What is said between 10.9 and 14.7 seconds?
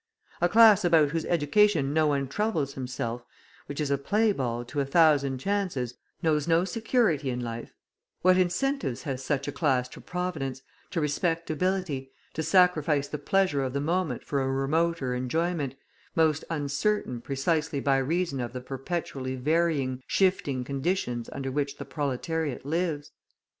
"respectability," to sacrifice the pleasure of the moment for a